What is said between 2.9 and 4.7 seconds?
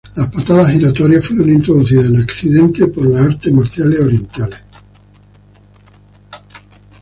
las artes marciales orientales.